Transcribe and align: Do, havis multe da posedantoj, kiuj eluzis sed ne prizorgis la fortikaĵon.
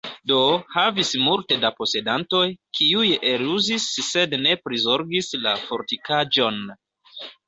Do, 0.29 0.35
havis 0.75 1.09
multe 1.25 1.57
da 1.65 1.69
posedantoj, 1.81 2.47
kiuj 2.79 3.09
eluzis 3.31 3.85
sed 4.07 4.33
ne 4.47 4.55
prizorgis 4.63 5.29
la 5.43 5.53
fortikaĵon. 5.67 6.59